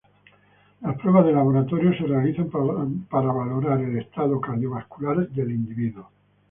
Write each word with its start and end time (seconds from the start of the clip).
Las 0.81 0.97
pruebas 0.97 1.27
de 1.27 1.31
laboratorio 1.33 1.93
se 1.95 2.07
realizan 2.07 2.49
para 2.49 3.31
valorar 3.31 3.81
el 3.81 3.99
estado 3.99 4.41
cardiovascular 4.41 5.29
del 5.29 5.51
individuo. 5.51 6.09